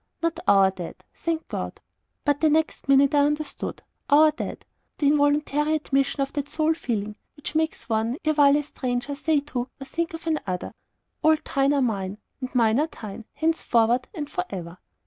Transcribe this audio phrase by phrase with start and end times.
[0.23, 1.79] "Not OUR dead, thank God!"
[2.25, 3.83] But the next minute I understood.
[4.09, 4.65] "OUR dead"
[4.97, 9.69] the involuntary admission of that sole feeling, which makes one, erewhile a stranger, say to,
[9.79, 10.73] or think of another
[11.21, 14.79] "All thine are mine, and mine are thine, henceforward and for ever."